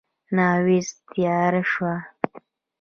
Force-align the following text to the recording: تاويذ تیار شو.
تاويذ 0.29 0.87
تیار 1.09 1.53
شو. 1.71 1.91